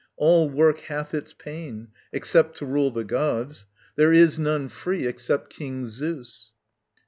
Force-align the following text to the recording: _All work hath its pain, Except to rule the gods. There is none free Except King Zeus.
_All 0.17 0.49
work 0.49 0.79
hath 0.79 1.13
its 1.13 1.31
pain, 1.31 1.89
Except 2.11 2.57
to 2.57 2.65
rule 2.65 2.89
the 2.89 3.03
gods. 3.03 3.67
There 3.97 4.11
is 4.11 4.39
none 4.39 4.67
free 4.67 5.05
Except 5.05 5.51
King 5.51 5.89
Zeus. 5.91 6.53